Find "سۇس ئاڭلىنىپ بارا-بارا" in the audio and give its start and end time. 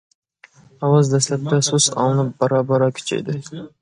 1.67-2.89